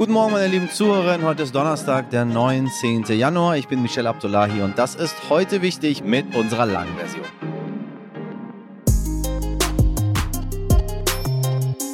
[0.00, 1.26] Guten Morgen, meine lieben Zuhörerinnen.
[1.26, 3.04] Heute ist Donnerstag, der 19.
[3.18, 3.58] Januar.
[3.58, 7.26] Ich bin Michel Abdullahi und das ist heute wichtig mit unserer langen Version.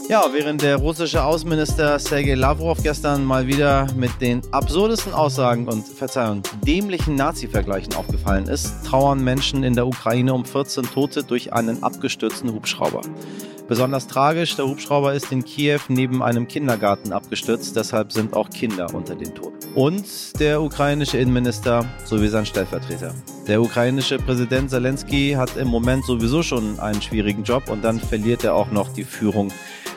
[0.08, 5.84] Ja, während der russische Außenminister Sergei Lavrov gestern mal wieder mit den absurdesten Aussagen und,
[5.88, 11.82] Verzeihung, dämlichen Nazi-Vergleichen aufgefallen ist, trauern Menschen in der Ukraine um 14 Tote durch einen
[11.82, 13.00] abgestürzten Hubschrauber.
[13.68, 18.94] Besonders tragisch, der Hubschrauber ist in Kiew neben einem Kindergarten abgestürzt, deshalb sind auch Kinder
[18.94, 19.56] unter den Toten.
[19.74, 23.12] Und der ukrainische Innenminister sowie sein Stellvertreter.
[23.48, 28.44] Der ukrainische Präsident Zelensky hat im Moment sowieso schon einen schwierigen Job und dann verliert
[28.44, 29.52] er auch noch die Führung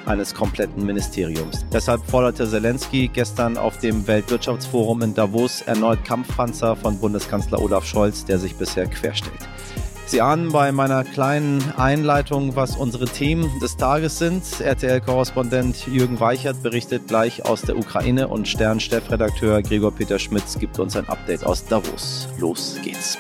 [0.08, 1.66] eines kompletten Ministeriums.
[1.72, 8.26] Deshalb forderte Zelensky gestern auf dem Weltwirtschaftsforum in Davos erneut Kampfpanzer von Bundeskanzler Olaf Scholz,
[8.26, 9.48] der sich bisher querstellt.
[10.10, 14.44] Sie ahnen bei meiner kleinen Einleitung, was unsere Themen des Tages sind.
[14.60, 20.98] RTL-Korrespondent Jürgen Weichert berichtet gleich aus der Ukraine und Stern-Chefredakteur Gregor Peter Schmitz gibt uns
[20.98, 22.28] ein Update aus Davos.
[22.40, 23.20] Los geht's.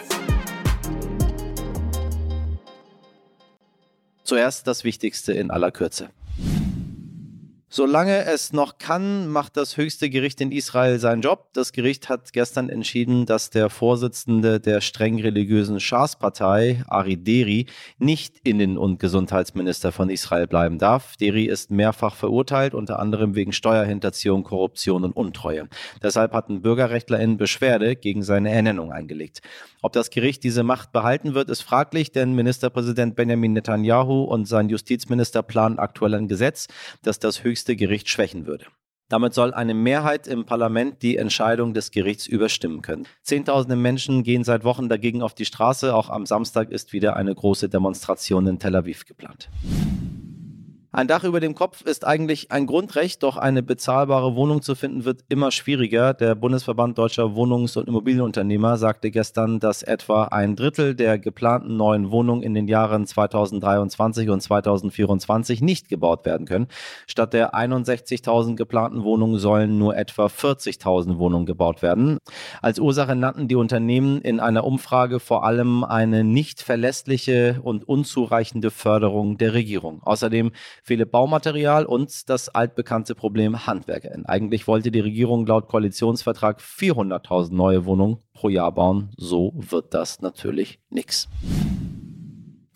[4.24, 6.10] Zuerst das Wichtigste in aller Kürze.
[7.72, 11.50] Solange es noch kann, macht das höchste Gericht in Israel seinen Job.
[11.54, 17.68] Das Gericht hat gestern entschieden, dass der Vorsitzende der streng religiösen Schas-Partei, Ari Deri,
[18.00, 21.16] nicht Innen- und Gesundheitsminister von Israel bleiben darf.
[21.18, 25.70] Deri ist mehrfach verurteilt, unter anderem wegen Steuerhinterziehung, Korruption und Untreue.
[26.02, 29.42] Deshalb hatten BürgerrechtlerInnen Beschwerde gegen seine Ernennung eingelegt.
[29.84, 34.70] Ob das Gericht diese Macht behalten wird, ist fraglich, denn Ministerpräsident Benjamin Netanyahu und sein
[34.70, 36.68] Justizminister planen aktuell ein Gesetz,
[37.04, 38.68] das das höchste höchste Gericht schwächen würde.
[39.10, 43.06] Damit soll eine Mehrheit im Parlament die Entscheidung des Gerichts überstimmen können.
[43.24, 45.94] Zehntausende Menschen gehen seit Wochen dagegen auf die Straße.
[45.94, 49.50] Auch am Samstag ist wieder eine große Demonstration in Tel Aviv geplant.
[50.92, 55.06] Ein Dach über dem Kopf ist eigentlich ein Grundrecht, doch eine bezahlbare Wohnung zu finden
[55.06, 56.16] wird immer schwieriger.
[56.16, 62.10] Der Bundesverband deutscher Wohnungs- und Immobilienunternehmer sagte gestern, dass etwa ein Drittel der geplanten neuen
[62.10, 66.68] Wohnungen in den Jahren 2023 und 2024 nicht gebaut werden können.
[67.06, 72.18] Statt der 61.000 geplanten Wohnungen sollen nur etwa 40.000 Wohnungen gebaut werden.
[72.64, 78.72] Als Ursache nannten die Unternehmen in einer Umfrage vor allem eine nicht verlässliche und unzureichende
[78.72, 80.02] Förderung der Regierung.
[80.02, 80.52] Außerdem
[80.84, 84.26] fehle Baumaterial und das altbekannte Problem HandwerkerInnen.
[84.26, 89.12] Eigentlich wollte die Regierung laut Koalitionsvertrag 400.000 neue Wohnungen pro Jahr bauen.
[89.18, 91.28] So wird das natürlich nichts.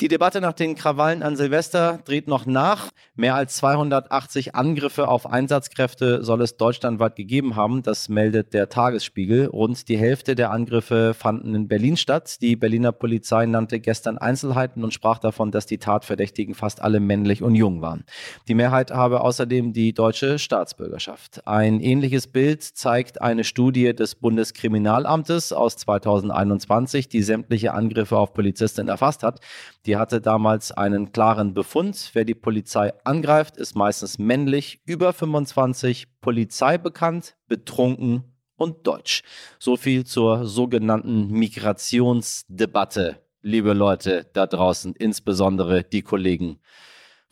[0.01, 2.89] Die Debatte nach den Krawallen an Silvester dreht noch nach.
[3.15, 7.83] Mehr als 280 Angriffe auf Einsatzkräfte soll es deutschlandweit gegeben haben.
[7.83, 9.45] Das meldet der Tagesspiegel.
[9.45, 12.41] Rund die Hälfte der Angriffe fanden in Berlin statt.
[12.41, 17.43] Die Berliner Polizei nannte gestern Einzelheiten und sprach davon, dass die Tatverdächtigen fast alle männlich
[17.43, 18.03] und jung waren.
[18.47, 21.45] Die Mehrheit habe außerdem die deutsche Staatsbürgerschaft.
[21.47, 28.89] Ein ähnliches Bild zeigt eine Studie des Bundeskriminalamtes aus 2021, die sämtliche Angriffe auf Polizistinnen
[28.89, 29.39] erfasst hat.
[29.85, 32.11] Die hatte damals einen klaren Befund.
[32.13, 38.23] Wer die Polizei angreift, ist meistens männlich, über 25, Polizei bekannt, betrunken
[38.55, 39.23] und deutsch.
[39.59, 46.59] So viel zur sogenannten Migrationsdebatte, liebe Leute da draußen, insbesondere die Kollegen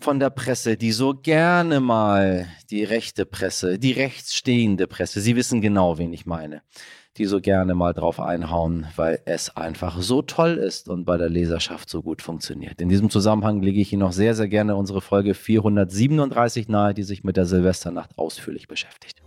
[0.01, 5.61] von der Presse, die so gerne mal die rechte Presse, die rechtsstehende Presse, Sie wissen
[5.61, 6.63] genau, wen ich meine,
[7.17, 11.29] die so gerne mal drauf einhauen, weil es einfach so toll ist und bei der
[11.29, 12.81] Leserschaft so gut funktioniert.
[12.81, 17.03] In diesem Zusammenhang lege ich Ihnen noch sehr, sehr gerne unsere Folge 437 nahe, die
[17.03, 19.20] sich mit der Silvesternacht ausführlich beschäftigt.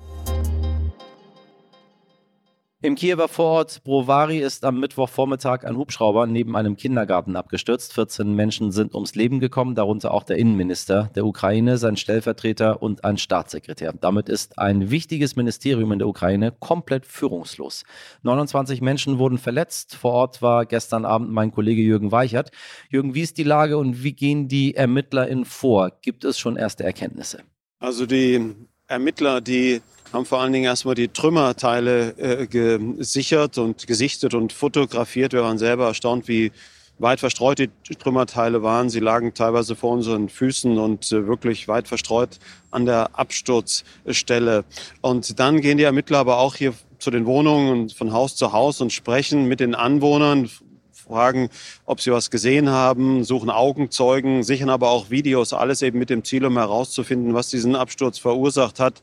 [2.84, 7.94] Im Kiewer Vorort Brovary ist am Mittwochvormittag ein Hubschrauber neben einem Kindergarten abgestürzt.
[7.94, 13.02] 14 Menschen sind ums Leben gekommen, darunter auch der Innenminister der Ukraine, sein Stellvertreter und
[13.02, 13.94] ein Staatssekretär.
[13.98, 17.84] Damit ist ein wichtiges Ministerium in der Ukraine komplett führungslos.
[18.22, 19.96] 29 Menschen wurden verletzt.
[19.96, 22.50] Vor Ort war gestern Abend mein Kollege Jürgen Weichert.
[22.90, 25.90] Jürgen, wie ist die Lage und wie gehen die ErmittlerInnen vor?
[26.02, 27.44] Gibt es schon erste Erkenntnisse?
[27.78, 28.54] Also die
[28.86, 29.80] Ermittler, die
[30.14, 35.32] haben vor allen Dingen erstmal die Trümmerteile äh, gesichert und gesichtet und fotografiert.
[35.32, 36.52] Wir waren selber erstaunt, wie
[36.98, 38.88] weit verstreut die Trümmerteile waren.
[38.88, 42.38] Sie lagen teilweise vor unseren Füßen und äh, wirklich weit verstreut
[42.70, 44.64] an der Absturzstelle.
[45.00, 48.52] Und dann gehen die Ermittler aber auch hier zu den Wohnungen und von Haus zu
[48.52, 50.48] Haus und sprechen mit den Anwohnern,
[50.92, 51.50] fragen,
[51.86, 56.22] ob sie was gesehen haben, suchen Augenzeugen, sichern aber auch Videos, alles eben mit dem
[56.24, 59.02] Ziel, um herauszufinden, was diesen Absturz verursacht hat.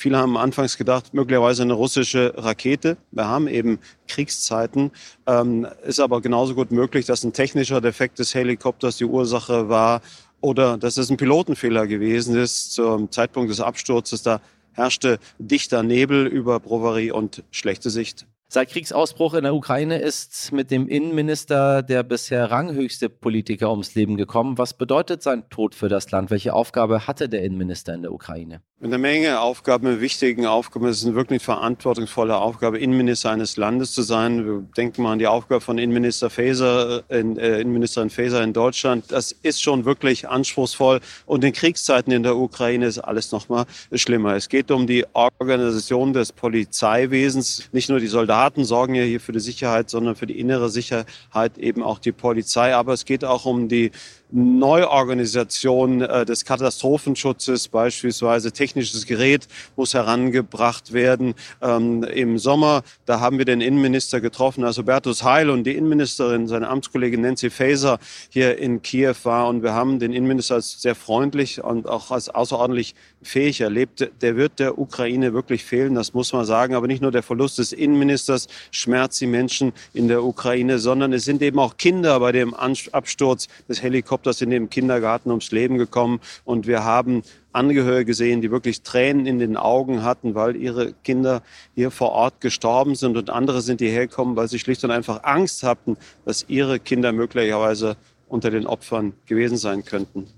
[0.00, 2.98] Viele haben anfangs gedacht, möglicherweise eine russische Rakete.
[3.10, 4.92] Wir haben eben Kriegszeiten.
[5.26, 10.00] Ähm, ist aber genauso gut möglich, dass ein technischer Defekt des Helikopters die Ursache war
[10.40, 14.22] oder dass es ein Pilotenfehler gewesen ist zum Zeitpunkt des Absturzes.
[14.22, 14.40] Da
[14.70, 18.24] herrschte dichter Nebel über Brovary und schlechte Sicht.
[18.50, 24.16] Seit Kriegsausbruch in der Ukraine ist mit dem Innenminister der bisher ranghöchste Politiker ums Leben
[24.16, 24.56] gekommen.
[24.56, 26.30] Was bedeutet sein Tod für das Land?
[26.30, 28.62] Welche Aufgabe hatte der Innenminister in der Ukraine?
[28.80, 30.86] Eine Menge Aufgaben, wichtigen Aufgaben.
[30.86, 34.46] Es ist eine wirklich verantwortungsvolle Aufgabe, Innenminister eines Landes zu sein.
[34.46, 39.12] Wir denken mal an die Aufgabe von Innenminister Faeser, äh, Innenministerin Faeser in Deutschland.
[39.12, 41.00] Das ist schon wirklich anspruchsvoll.
[41.26, 44.36] Und in Kriegszeiten in der Ukraine ist alles noch mal schlimmer.
[44.36, 47.68] Es geht um die Organisation des Polizeiwesens.
[47.72, 51.58] Nicht nur die Soldaten sorgen ja hier für die Sicherheit, sondern für die innere Sicherheit
[51.58, 52.74] eben auch die Polizei.
[52.74, 53.90] Aber es geht auch um die
[54.30, 61.34] Neuorganisation äh, des Katastrophenschutzes, beispielsweise technisches Gerät muss herangebracht werden.
[61.62, 66.46] Ähm, Im Sommer, da haben wir den Innenminister getroffen, als Hubertus Heil und die Innenministerin,
[66.46, 67.98] seine Amtskollegin Nancy Faeser
[68.28, 69.48] hier in Kiew war.
[69.48, 74.10] Und wir haben den Innenminister als sehr freundlich und auch als außerordentlich fähig erlebt.
[74.20, 76.74] Der wird der Ukraine wirklich fehlen, das muss man sagen.
[76.74, 81.24] Aber nicht nur der Verlust des Innenministers schmerzt die Menschen in der Ukraine, sondern es
[81.24, 86.20] sind eben auch Kinder bei dem Absturz des Helikopters in dem Kindergarten ums Leben gekommen.
[86.44, 87.22] Und wir haben
[87.52, 91.42] Angehörige gesehen, die wirklich Tränen in den Augen hatten, weil ihre Kinder
[91.74, 95.24] hier vor Ort gestorben sind und andere sind hierher gekommen, weil sie schlicht und einfach
[95.24, 97.96] Angst hatten, dass ihre Kinder möglicherweise
[98.28, 100.28] unter den Opfern gewesen sein könnten.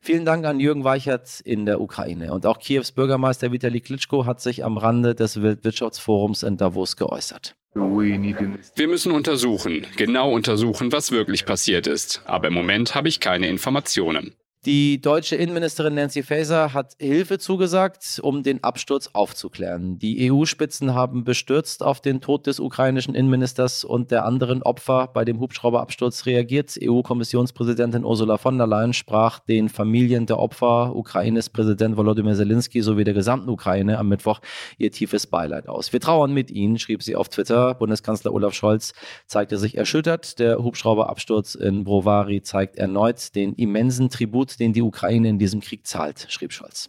[0.00, 2.32] Vielen Dank an Jürgen Weichert in der Ukraine.
[2.32, 7.56] Und auch Kiews Bürgermeister Vitali Klitschko hat sich am Rande des Weltwirtschaftsforums in Davos geäußert.
[7.78, 12.22] Wir müssen untersuchen, genau untersuchen, was wirklich passiert ist.
[12.24, 14.34] Aber im Moment habe ich keine Informationen.
[14.66, 20.00] Die deutsche Innenministerin Nancy Faeser hat Hilfe zugesagt, um den Absturz aufzuklären.
[20.00, 25.24] Die EU-Spitzen haben bestürzt auf den Tod des ukrainischen Innenministers und der anderen Opfer bei
[25.24, 26.76] dem Hubschrauberabsturz reagiert.
[26.82, 33.04] EU-Kommissionspräsidentin Ursula von der Leyen sprach den Familien der Opfer, Ukraines Präsident Volodymyr Zelensky sowie
[33.04, 34.40] der gesamten Ukraine am Mittwoch
[34.76, 35.92] ihr tiefes Beileid aus.
[35.92, 37.74] Wir trauern mit Ihnen, schrieb sie auf Twitter.
[37.74, 38.92] Bundeskanzler Olaf Scholz
[39.28, 40.40] zeigte sich erschüttert.
[40.40, 45.60] Der Hubschrauberabsturz in Brovary zeigt erneut den immensen Tribut Tribut, den die Ukraine in diesem
[45.60, 46.88] Krieg zahlt, schrieb Scholz.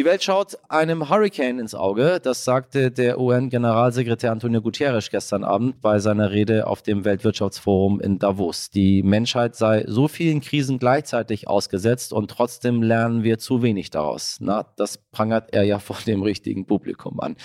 [0.00, 2.20] Die Welt schaut einem Hurricane ins Auge.
[2.22, 8.18] Das sagte der UN-Generalsekretär Antonio Guterres gestern Abend bei seiner Rede auf dem Weltwirtschaftsforum in
[8.18, 8.70] Davos.
[8.70, 14.38] Die Menschheit sei so vielen Krisen gleichzeitig ausgesetzt und trotzdem lernen wir zu wenig daraus.
[14.40, 17.36] Na, das prangert er ja vor dem richtigen Publikum an.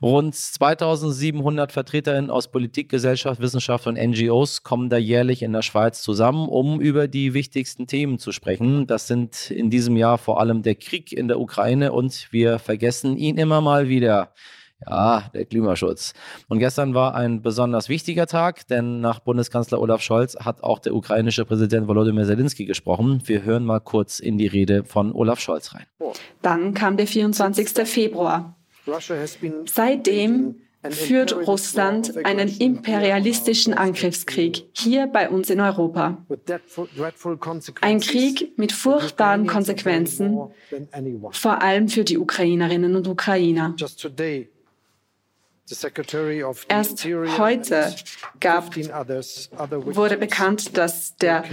[0.00, 6.00] Rund 2700 Vertreterinnen aus Politik, Gesellschaft, Wissenschaft und NGOs kommen da jährlich in der Schweiz
[6.00, 8.86] zusammen, um über die wichtigsten Themen zu sprechen.
[8.86, 13.16] Das sind in diesem Jahr vor allem der Krieg in der Ukraine und wir vergessen
[13.16, 14.32] ihn immer mal wieder.
[14.86, 16.14] Ja, der Klimaschutz.
[16.46, 20.94] Und gestern war ein besonders wichtiger Tag, denn nach Bundeskanzler Olaf Scholz hat auch der
[20.94, 23.20] ukrainische Präsident Volodymyr Zelensky gesprochen.
[23.24, 25.86] Wir hören mal kurz in die Rede von Olaf Scholz rein.
[26.42, 27.70] Dann kam der 24.
[27.88, 28.54] Februar.
[29.66, 30.54] Seitdem
[30.90, 36.24] führt Russland einen imperialistischen Angriffskrieg hier bei uns in Europa.
[37.80, 40.38] Ein Krieg mit furchtbaren Konsequenzen,
[41.32, 43.74] vor allem für die Ukrainerinnen und Ukrainer.
[46.68, 47.94] Erst heute
[48.40, 51.44] gab, wurde bekannt, dass der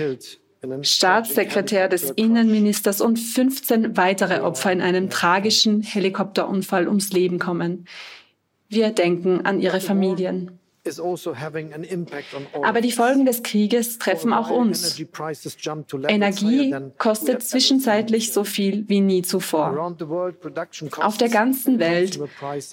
[0.81, 7.87] Staatssekretär des Innenministers und 15 weitere Opfer in einem tragischen Helikopterunfall ums Leben kommen.
[8.69, 10.59] Wir denken an ihre Familien.
[10.85, 11.33] Also
[12.61, 15.01] Aber die Folgen des Krieges treffen auch uns.
[16.07, 19.95] Energie kostet zwischenzeitlich so viel wie nie zuvor.
[20.97, 22.19] Auf der ganzen Welt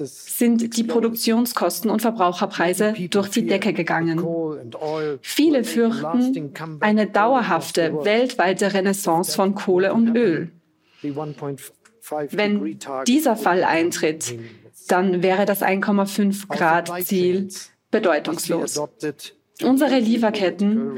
[0.04, 4.22] sind die Produktionskosten und Verbraucherpreise durch die Decke gegangen.
[5.22, 10.50] Viele fürchten eine dauerhafte weltweite Renaissance von Kohle und Öl.
[12.30, 14.34] Wenn dieser Fall eintritt,
[14.86, 17.48] dann wäre das 1,5 Grad Ziel
[17.90, 18.80] bedeutungslos.
[19.62, 20.94] Unsere Lieferketten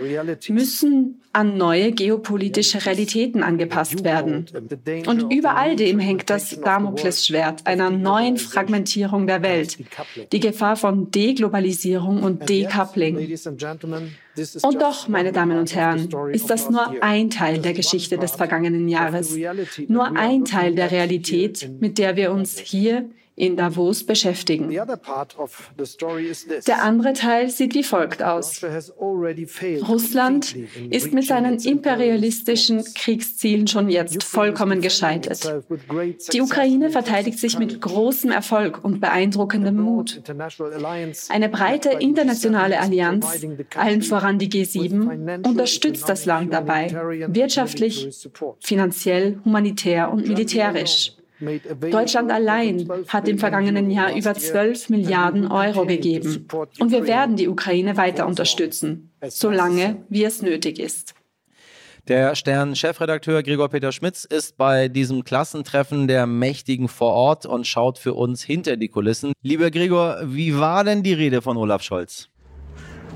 [0.48, 4.46] müssen an neue geopolitische Realitäten angepasst werden.
[5.06, 9.78] Und über all dem hängt das Damoklesschwert einer neuen Fragmentierung der Welt,
[10.32, 13.36] die Gefahr von Deglobalisierung und Decoupling.
[14.62, 18.88] Und doch, meine Damen und Herren, ist das nur ein Teil der Geschichte des vergangenen
[18.88, 19.36] Jahres,
[19.88, 24.70] nur ein Teil der Realität, mit der wir uns hier in Davos beschäftigen.
[26.68, 28.62] Der andere Teil sieht wie folgt aus.
[29.88, 30.56] Russland
[30.90, 35.64] ist mit seinen imperialistischen Kriegszielen schon jetzt vollkommen gescheitert.
[36.32, 40.22] Die Ukraine verteidigt sich mit großem Erfolg und beeindruckendem Mut.
[41.28, 46.92] Eine breite internationale Allianz, allen voran die G7, unterstützt das Land dabei,
[47.28, 48.08] wirtschaftlich,
[48.60, 51.16] finanziell, humanitär und militärisch.
[51.40, 56.46] Deutschland allein hat im vergangenen Jahr über 12 Milliarden Euro gegeben.
[56.78, 61.14] Und wir werden die Ukraine weiter unterstützen, solange wie es nötig ist.
[62.06, 67.98] Der Stern-Chefredakteur Gregor Peter Schmitz ist bei diesem Klassentreffen der Mächtigen vor Ort und schaut
[67.98, 69.32] für uns hinter die Kulissen.
[69.40, 72.28] Lieber Gregor, wie war denn die Rede von Olaf Scholz?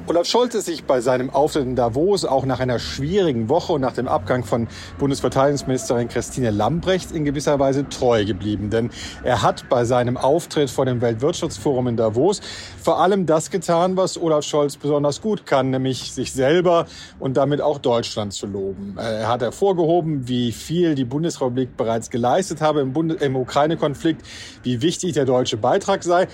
[0.09, 3.83] Olaf Scholz ist sich bei seinem Auftritt in Davos auch nach einer schwierigen Woche und
[3.83, 4.67] nach dem Abgang von
[4.99, 8.71] Bundesverteidigungsministerin Christine Lambrecht in gewisser Weise treu geblieben.
[8.71, 8.89] Denn
[9.23, 12.41] er hat bei seinem Auftritt vor dem Weltwirtschaftsforum in Davos
[12.83, 16.87] vor allem das getan, was Olaf Scholz besonders gut kann, nämlich sich selber
[17.19, 18.97] und damit auch Deutschland zu loben.
[18.97, 24.23] Er hat hervorgehoben, wie viel die Bundesrepublik bereits geleistet habe im, im Ukraine-Konflikt,
[24.63, 26.29] wie wichtig der deutsche Beitrag sei.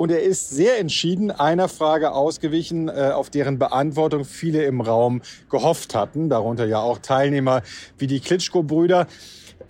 [0.00, 5.20] Und er ist sehr entschieden einer Frage ausgewichen, äh, auf deren Beantwortung viele im Raum
[5.50, 7.60] gehofft hatten, darunter ja auch Teilnehmer
[7.98, 9.06] wie die Klitschko-Brüder.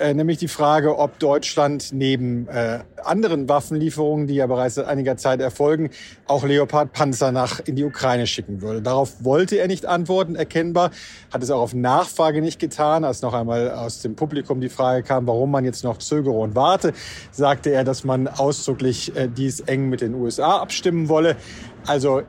[0.01, 5.19] Äh, nämlich die Frage, ob Deutschland neben äh, anderen Waffenlieferungen, die ja bereits seit einiger
[5.19, 5.91] Zeit erfolgen,
[6.27, 8.81] auch Leopard-Panzer nach in die Ukraine schicken würde.
[8.81, 10.91] Darauf wollte er nicht antworten, erkennbar,
[11.31, 13.05] hat es auch auf Nachfrage nicht getan.
[13.05, 16.55] Als noch einmal aus dem Publikum die Frage kam, warum man jetzt noch zögere und
[16.55, 16.95] warte,
[17.31, 21.37] sagte er, dass man ausdrücklich äh, dies eng mit den USA abstimmen wolle.
[21.87, 22.23] Also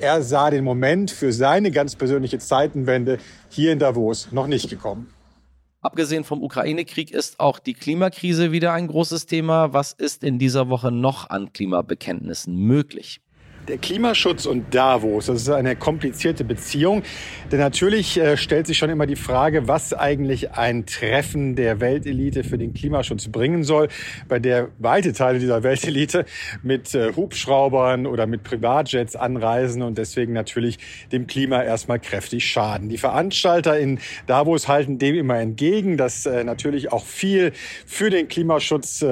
[0.00, 3.18] er sah den Moment für seine ganz persönliche Zeitenwende
[3.50, 5.14] hier in Davos noch nicht gekommen.
[5.84, 9.74] Abgesehen vom Ukraine-Krieg ist auch die Klimakrise wieder ein großes Thema.
[9.74, 13.20] Was ist in dieser Woche noch an Klimabekenntnissen möglich?
[13.68, 17.02] Der Klimaschutz und Davos, das ist eine komplizierte Beziehung.
[17.50, 22.44] Denn natürlich äh, stellt sich schon immer die Frage, was eigentlich ein Treffen der Weltelite
[22.44, 23.88] für den Klimaschutz bringen soll,
[24.28, 26.26] bei der weite Teile dieser Weltelite
[26.62, 30.78] mit äh, Hubschraubern oder mit Privatjets anreisen und deswegen natürlich
[31.10, 32.90] dem Klima erstmal kräftig schaden.
[32.90, 37.52] Die Veranstalter in Davos halten dem immer entgegen, dass äh, natürlich auch viel
[37.86, 39.04] für den Klimaschutz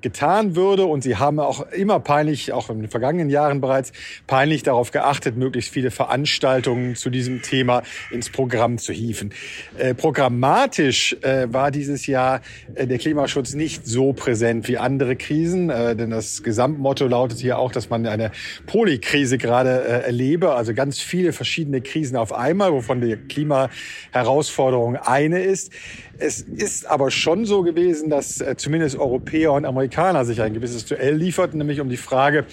[0.00, 3.92] getan würde und sie haben auch immer peinlich, auch in den vergangenen Jahren bereits,
[4.26, 9.32] peinlich darauf geachtet, möglichst viele Veranstaltungen zu diesem Thema ins Programm zu hieven.
[9.78, 12.40] Äh, programmatisch äh, war dieses Jahr
[12.74, 17.58] äh, der Klimaschutz nicht so präsent wie andere Krisen, äh, denn das Gesamtmotto lautet hier
[17.58, 18.30] auch, dass man eine
[18.66, 25.40] Polykrise gerade äh, erlebe, also ganz viele verschiedene Krisen auf einmal, wovon die Klimaherausforderung eine
[25.42, 25.72] ist.
[26.18, 30.84] Es ist aber schon so gewesen, dass äh, zumindest Europäer und Amerikaner sich ein gewisses
[30.84, 32.44] Duell lieferten, nämlich um die Frage,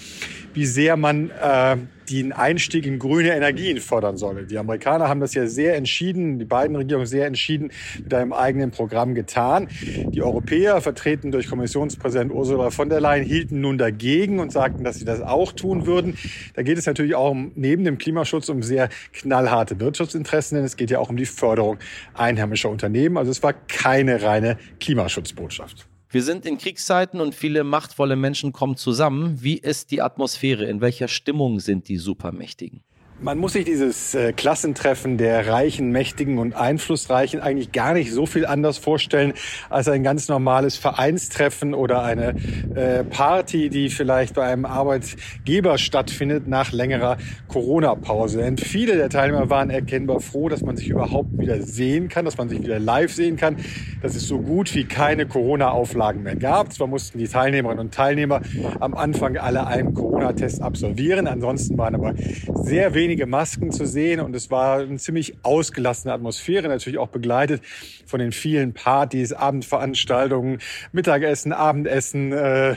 [0.58, 1.76] wie sehr man äh,
[2.10, 4.44] den Einstieg in grüne Energien fördern solle.
[4.44, 7.70] Die Amerikaner haben das ja sehr entschieden, die beiden Regierungen sehr entschieden
[8.02, 9.68] mit einem eigenen Programm getan.
[9.80, 14.96] Die Europäer, vertreten durch Kommissionspräsident Ursula von der Leyen, hielten nun dagegen und sagten, dass
[14.96, 16.18] sie das auch tun würden.
[16.54, 20.76] Da geht es natürlich auch um, neben dem Klimaschutz um sehr knallharte Wirtschaftsinteressen, denn es
[20.76, 21.78] geht ja auch um die Förderung
[22.14, 23.16] einheimischer Unternehmen.
[23.16, 25.86] Also es war keine reine Klimaschutzbotschaft.
[26.10, 29.42] Wir sind in Kriegszeiten und viele machtvolle Menschen kommen zusammen.
[29.42, 30.64] Wie ist die Atmosphäre?
[30.64, 32.82] In welcher Stimmung sind die Supermächtigen?
[33.20, 38.26] Man muss sich dieses äh, Klassentreffen der Reichen, Mächtigen und Einflussreichen eigentlich gar nicht so
[38.26, 39.32] viel anders vorstellen
[39.70, 42.36] als ein ganz normales Vereinstreffen oder eine
[42.76, 47.16] äh, Party, die vielleicht bei einem Arbeitgeber stattfindet nach längerer
[47.48, 48.38] Corona-Pause.
[48.38, 52.38] Denn viele der Teilnehmer waren erkennbar froh, dass man sich überhaupt wieder sehen kann, dass
[52.38, 53.56] man sich wieder live sehen kann,
[54.00, 56.72] dass es so gut wie keine Corona-Auflagen mehr gab.
[56.72, 58.42] Zwar mussten die Teilnehmerinnen und Teilnehmer
[58.78, 62.14] am Anfang alle einen Corona-Test absolvieren, ansonsten waren aber
[62.62, 67.08] sehr wenig wenige Masken zu sehen und es war eine ziemlich ausgelassene Atmosphäre, natürlich auch
[67.08, 67.62] begleitet
[68.04, 70.58] von den vielen Partys, Abendveranstaltungen,
[70.92, 72.76] Mittagessen, Abendessen, äh,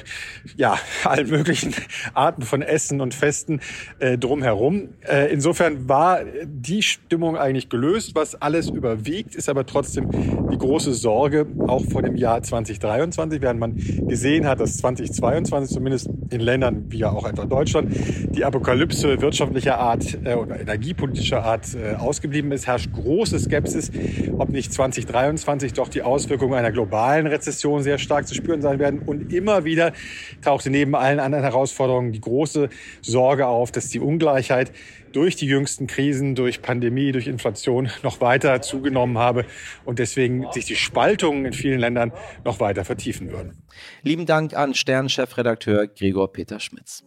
[0.56, 1.76] ja, allen möglichen
[2.14, 3.60] Arten von Essen und Festen
[4.00, 4.92] äh, drumherum.
[5.02, 8.16] Äh, insofern war die Stimmung eigentlich gelöst.
[8.16, 10.10] Was alles überwiegt, ist aber trotzdem
[10.50, 13.76] die große Sorge, auch vor dem Jahr 2023, während man
[14.08, 17.94] gesehen hat, dass 2022 zumindest in Ländern wie ja auch etwa Deutschland
[18.30, 23.92] die Apokalypse wirtschaftlicher Art äh, oder energiepolitischer Art äh, ausgeblieben ist, herrscht große Skepsis,
[24.38, 29.00] ob nicht 2023 doch die Auswirkungen einer globalen Rezession sehr stark zu spüren sein werden.
[29.00, 29.94] Und immer wieder
[30.42, 32.70] tauchte neben allen anderen Herausforderungen die große
[33.02, 34.72] Sorge auf, dass die Ungleichheit
[35.12, 39.46] durch die jüngsten Krisen, durch Pandemie, durch Inflation noch weiter zugenommen habe
[39.86, 42.12] und deswegen sich die Spaltungen in vielen Ländern
[42.46, 43.62] noch weiter vertiefen würden.
[44.04, 47.04] Lieben Dank an Stern-Chefredakteur Gregor Peter Schmitz.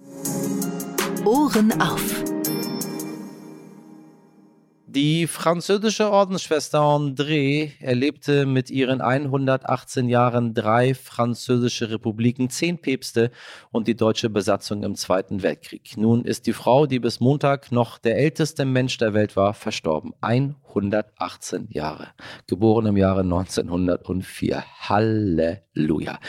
[1.25, 2.43] Ohren auf.
[4.94, 13.32] Die französische Ordensschwester André erlebte mit ihren 118 Jahren drei französische Republiken, zehn Päpste
[13.72, 15.96] und die deutsche Besatzung im Zweiten Weltkrieg.
[15.96, 20.12] Nun ist die Frau, die bis Montag noch der älteste Mensch der Welt war, verstorben.
[20.20, 22.10] 118 Jahre.
[22.46, 24.62] Geboren im Jahre 1904.
[24.88, 26.20] Halleluja.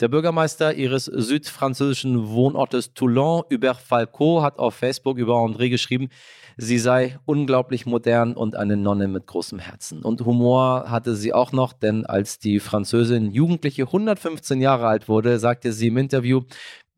[0.00, 6.08] Der Bürgermeister ihres südfranzösischen Wohnortes Toulon, Hubert Falco, hat auf Facebook über André geschrieben,
[6.56, 10.02] Sie sei unglaublich modern und eine Nonne mit großem Herzen.
[10.02, 15.38] Und Humor hatte sie auch noch, denn als die Französin Jugendliche 115 Jahre alt wurde,
[15.38, 16.42] sagte sie im Interview,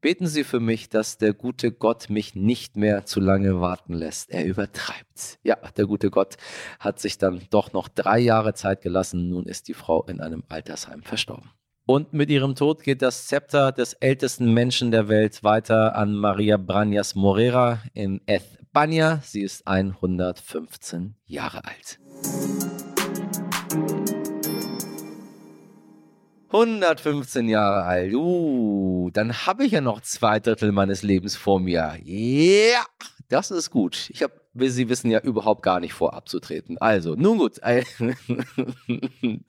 [0.03, 4.31] Beten Sie für mich, dass der gute Gott mich nicht mehr zu lange warten lässt.
[4.31, 5.39] Er übertreibt.
[5.43, 6.37] Ja, der gute Gott
[6.79, 9.31] hat sich dann doch noch drei Jahre Zeit gelassen.
[9.31, 11.51] Nun ist die Frau in einem Altersheim verstorben.
[11.87, 16.57] Und mit ihrem Tod geht das Zepter des ältesten Menschen der Welt weiter an Maria
[16.57, 18.21] Branias Morera in
[18.77, 19.21] España.
[19.23, 21.99] Sie ist 115 Jahre alt.
[26.49, 28.13] 115 Jahre alt.
[28.13, 31.97] Uh, dann habe ich ja noch zwei Drittel meines Lebens vor mir.
[32.05, 32.85] Ja,
[33.29, 34.11] das ist gut.
[34.11, 34.35] Ich habe,
[34.69, 36.77] Sie wissen, ja überhaupt gar nicht vor abzutreten.
[36.77, 37.59] Also, nun gut.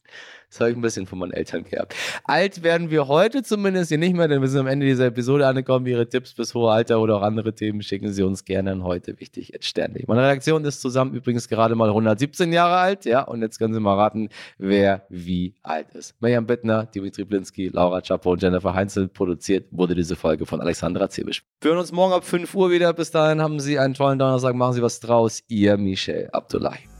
[0.49, 1.93] Das habe ich ein bisschen von meinen Eltern gehabt.
[2.23, 5.45] Alt werden wir heute zumindest hier nicht mehr, denn wir sind am Ende dieser Episode
[5.45, 5.85] angekommen.
[5.85, 9.19] Ihre Tipps bis hohe Alter oder auch andere Themen schicken Sie uns gerne an heute
[9.19, 10.07] wichtig ständig.
[10.07, 13.79] Meine Redaktion ist zusammen übrigens gerade mal 117 Jahre alt, ja, und jetzt können Sie
[13.79, 16.15] mal raten, wer wie alt ist.
[16.21, 21.09] Mirjam Bittner, Dimitri Blinski, Laura Chapo und Jennifer Heinzel produziert wurde diese Folge von Alexandra
[21.09, 21.43] Zebisch.
[21.61, 22.93] Wir hören uns morgen ab 5 Uhr wieder.
[22.93, 25.43] Bis dahin haben Sie einen tollen Donnerstag, machen Sie was draus.
[25.47, 26.96] Ihr Michel Abdullahi.